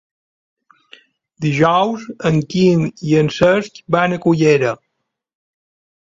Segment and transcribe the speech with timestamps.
[1.45, 4.73] Dijous en Quim i en Cesc van a Cullera.